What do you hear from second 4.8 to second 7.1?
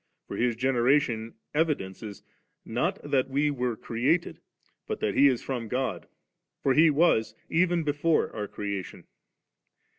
but that He is from God; for He